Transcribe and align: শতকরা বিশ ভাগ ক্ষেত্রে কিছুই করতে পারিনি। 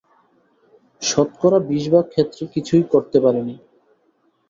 শতকরা 1.01 1.59
বিশ 1.69 1.83
ভাগ 1.93 2.05
ক্ষেত্রে 2.13 2.43
কিছুই 2.53 2.83
করতে 2.93 3.17
পারিনি। 3.23 3.55